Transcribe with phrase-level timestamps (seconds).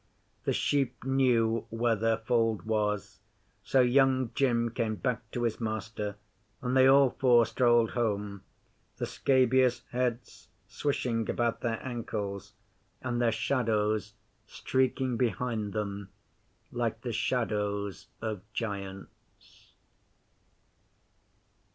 [0.45, 3.19] The sheep knew where their fold was,
[3.63, 6.15] so Young Jim came back to his master,
[6.59, 8.41] and they all four strolled home,
[8.97, 12.53] the scabious heads swishing about their ankles,
[13.03, 14.15] and their shadows
[14.47, 16.09] streaking behind them
[16.71, 19.75] like the shadows of giants.